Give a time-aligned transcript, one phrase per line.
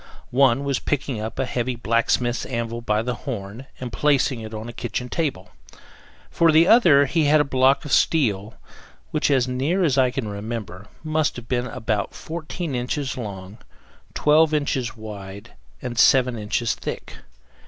[0.31, 4.67] One was picking up a heavy blacksmith's anvil by the horn and placing it on
[4.67, 5.51] a kitchen table;
[6.31, 8.55] for the other he had a block of steel,
[9.11, 13.59] which, as near as I can remember, must have been about 14 inches long,
[14.15, 15.53] 12 inches wide,
[15.83, 17.17] and 7 inches thick.